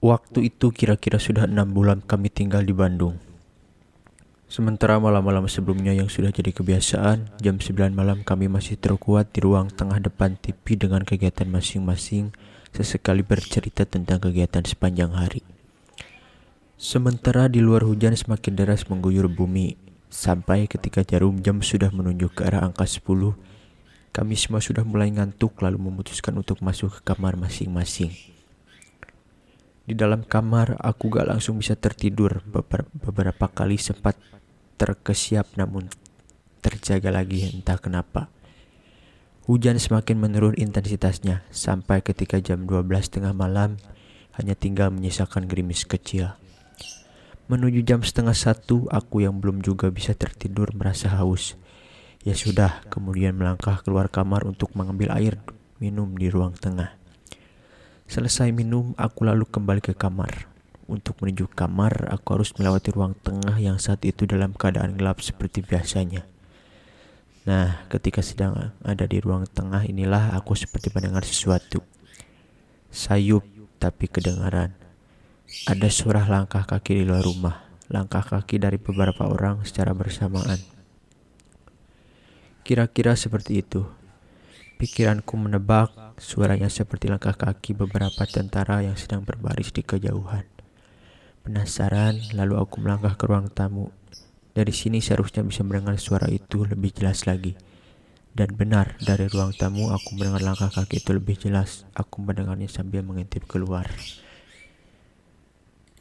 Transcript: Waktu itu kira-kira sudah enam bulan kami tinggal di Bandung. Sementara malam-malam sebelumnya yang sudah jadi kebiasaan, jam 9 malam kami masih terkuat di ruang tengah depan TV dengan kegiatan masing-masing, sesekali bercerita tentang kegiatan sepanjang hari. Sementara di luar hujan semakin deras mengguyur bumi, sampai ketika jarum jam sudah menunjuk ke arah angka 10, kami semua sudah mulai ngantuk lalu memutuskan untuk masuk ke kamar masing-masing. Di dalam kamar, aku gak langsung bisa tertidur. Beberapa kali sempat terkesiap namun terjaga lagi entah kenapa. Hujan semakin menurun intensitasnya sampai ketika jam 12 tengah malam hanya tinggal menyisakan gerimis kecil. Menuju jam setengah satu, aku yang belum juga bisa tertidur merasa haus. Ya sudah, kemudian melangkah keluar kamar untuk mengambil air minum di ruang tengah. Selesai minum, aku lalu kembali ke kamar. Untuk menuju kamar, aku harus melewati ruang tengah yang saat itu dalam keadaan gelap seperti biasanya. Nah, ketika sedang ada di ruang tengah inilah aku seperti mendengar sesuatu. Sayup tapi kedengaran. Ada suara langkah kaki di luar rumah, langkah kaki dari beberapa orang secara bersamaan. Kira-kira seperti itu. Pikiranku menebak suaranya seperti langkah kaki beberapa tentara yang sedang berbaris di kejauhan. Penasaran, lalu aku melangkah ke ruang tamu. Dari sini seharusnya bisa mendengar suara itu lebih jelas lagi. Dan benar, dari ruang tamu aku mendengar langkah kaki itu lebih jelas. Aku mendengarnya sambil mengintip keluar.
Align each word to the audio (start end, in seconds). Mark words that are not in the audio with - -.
Waktu 0.00 0.48
itu 0.48 0.72
kira-kira 0.72 1.20
sudah 1.20 1.44
enam 1.44 1.76
bulan 1.76 2.00
kami 2.00 2.32
tinggal 2.32 2.64
di 2.64 2.72
Bandung. 2.72 3.20
Sementara 4.48 4.96
malam-malam 4.96 5.44
sebelumnya 5.44 5.92
yang 5.92 6.08
sudah 6.08 6.32
jadi 6.32 6.56
kebiasaan, 6.56 7.36
jam 7.36 7.60
9 7.60 7.92
malam 7.92 8.24
kami 8.24 8.48
masih 8.48 8.80
terkuat 8.80 9.28
di 9.36 9.44
ruang 9.44 9.68
tengah 9.68 10.00
depan 10.00 10.40
TV 10.40 10.80
dengan 10.80 11.04
kegiatan 11.04 11.44
masing-masing, 11.44 12.32
sesekali 12.72 13.20
bercerita 13.20 13.84
tentang 13.84 14.24
kegiatan 14.24 14.64
sepanjang 14.64 15.12
hari. 15.12 15.44
Sementara 16.80 17.52
di 17.52 17.60
luar 17.60 17.84
hujan 17.84 18.16
semakin 18.16 18.56
deras 18.56 18.88
mengguyur 18.88 19.28
bumi, 19.28 19.76
sampai 20.08 20.64
ketika 20.64 21.04
jarum 21.04 21.44
jam 21.44 21.60
sudah 21.60 21.92
menunjuk 21.92 22.40
ke 22.40 22.48
arah 22.48 22.64
angka 22.64 22.88
10, 22.88 23.36
kami 24.16 24.32
semua 24.32 24.64
sudah 24.64 24.80
mulai 24.80 25.12
ngantuk 25.12 25.60
lalu 25.60 25.76
memutuskan 25.76 26.32
untuk 26.40 26.64
masuk 26.64 26.88
ke 26.88 27.00
kamar 27.04 27.36
masing-masing. 27.36 28.39
Di 29.84 29.96
dalam 29.96 30.22
kamar, 30.22 30.78
aku 30.78 31.10
gak 31.10 31.28
langsung 31.30 31.58
bisa 31.58 31.74
tertidur. 31.74 32.44
Beberapa 32.94 33.46
kali 33.50 33.80
sempat 33.80 34.14
terkesiap 34.80 35.56
namun 35.60 35.88
terjaga 36.60 37.12
lagi 37.12 37.48
entah 37.48 37.80
kenapa. 37.80 38.28
Hujan 39.48 39.80
semakin 39.80 40.20
menurun 40.20 40.54
intensitasnya 40.54 41.42
sampai 41.50 42.04
ketika 42.04 42.38
jam 42.38 42.68
12 42.68 42.86
tengah 43.10 43.34
malam 43.34 43.80
hanya 44.38 44.54
tinggal 44.54 44.94
menyisakan 44.94 45.50
gerimis 45.50 45.82
kecil. 45.88 46.38
Menuju 47.50 47.82
jam 47.82 48.04
setengah 48.06 48.36
satu, 48.36 48.86
aku 48.94 49.26
yang 49.26 49.42
belum 49.42 49.58
juga 49.58 49.90
bisa 49.90 50.14
tertidur 50.14 50.70
merasa 50.70 51.10
haus. 51.18 51.58
Ya 52.22 52.38
sudah, 52.38 52.84
kemudian 52.92 53.34
melangkah 53.34 53.82
keluar 53.82 54.06
kamar 54.06 54.46
untuk 54.46 54.70
mengambil 54.78 55.10
air 55.18 55.34
minum 55.82 56.14
di 56.14 56.30
ruang 56.30 56.54
tengah. 56.54 56.99
Selesai 58.10 58.50
minum, 58.50 58.90
aku 58.98 59.22
lalu 59.22 59.46
kembali 59.46 59.78
ke 59.78 59.94
kamar. 59.94 60.50
Untuk 60.90 61.22
menuju 61.22 61.46
kamar, 61.46 62.10
aku 62.10 62.34
harus 62.34 62.50
melewati 62.58 62.90
ruang 62.90 63.14
tengah 63.14 63.54
yang 63.62 63.78
saat 63.78 64.02
itu 64.02 64.26
dalam 64.26 64.50
keadaan 64.50 64.98
gelap 64.98 65.22
seperti 65.22 65.62
biasanya. 65.62 66.26
Nah, 67.46 67.86
ketika 67.86 68.18
sedang 68.18 68.74
ada 68.82 69.06
di 69.06 69.22
ruang 69.22 69.46
tengah 69.46 69.86
inilah 69.86 70.34
aku 70.34 70.58
seperti 70.58 70.90
mendengar 70.90 71.22
sesuatu. 71.22 71.86
Sayup 72.90 73.46
tapi 73.78 74.10
kedengaran. 74.10 74.74
Ada 75.70 75.86
suara 75.86 76.26
langkah 76.26 76.66
kaki 76.66 76.98
di 76.98 77.04
luar 77.06 77.22
rumah, 77.22 77.62
langkah 77.86 78.26
kaki 78.26 78.58
dari 78.58 78.82
beberapa 78.82 79.30
orang 79.30 79.62
secara 79.62 79.94
bersamaan. 79.94 80.58
Kira-kira 82.66 83.14
seperti 83.14 83.62
itu. 83.62 83.86
Pikiranku 84.82 85.38
menebak 85.38 86.09
suaranya 86.20 86.68
seperti 86.68 87.08
langkah 87.08 87.32
kaki 87.32 87.72
beberapa 87.72 88.28
tentara 88.28 88.84
yang 88.84 88.94
sedang 88.94 89.24
berbaris 89.24 89.72
di 89.72 89.80
kejauhan. 89.80 90.44
Penasaran, 91.40 92.20
lalu 92.36 92.60
aku 92.60 92.84
melangkah 92.84 93.16
ke 93.16 93.24
ruang 93.24 93.48
tamu. 93.48 93.88
Dari 94.52 94.76
sini 94.76 95.00
seharusnya 95.00 95.40
bisa 95.40 95.64
mendengar 95.64 95.96
suara 95.96 96.28
itu 96.28 96.68
lebih 96.68 96.92
jelas 96.92 97.24
lagi. 97.24 97.56
Dan 98.36 98.52
benar, 98.54 99.00
dari 99.00 99.26
ruang 99.32 99.56
tamu 99.56 99.88
aku 99.88 100.20
mendengar 100.20 100.44
langkah 100.44 100.68
kaki 100.68 101.00
itu 101.00 101.16
lebih 101.16 101.40
jelas. 101.40 101.88
Aku 101.96 102.20
mendengarnya 102.20 102.68
sambil 102.68 103.00
mengintip 103.00 103.48
keluar. 103.48 103.88